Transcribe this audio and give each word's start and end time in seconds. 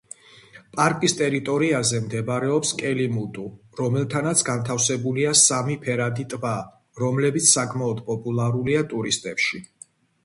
პარკის 0.77 1.13
ტერიტორიაზე 1.17 1.99
მდებარეობს 2.05 2.71
კელიმუტუ, 2.79 3.45
რომელთანაც 3.81 4.41
განთავსებულია 4.49 5.35
სამი 5.43 5.77
ფერადი 5.87 6.27
ტბა, 6.35 6.57
რომლებიც 7.05 7.53
საკმაოდ 7.59 8.05
პოპულარულია 8.13 8.85
ტურისტებში. 8.97 9.67